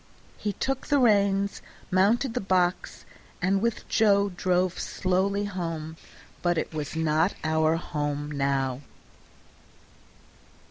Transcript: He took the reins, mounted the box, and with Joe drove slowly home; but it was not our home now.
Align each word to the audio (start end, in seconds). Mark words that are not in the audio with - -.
He 0.39 0.53
took 0.53 0.87
the 0.87 0.97
reins, 0.97 1.61
mounted 1.91 2.33
the 2.33 2.39
box, 2.41 3.05
and 3.39 3.61
with 3.61 3.87
Joe 3.87 4.29
drove 4.29 4.79
slowly 4.79 5.43
home; 5.45 5.95
but 6.41 6.57
it 6.57 6.73
was 6.73 6.95
not 6.95 7.35
our 7.43 7.75
home 7.75 8.31
now. 8.31 8.81